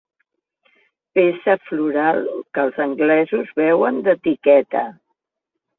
[1.19, 2.23] Peça floral
[2.57, 4.87] que els anglesos veuen d'etiqueta.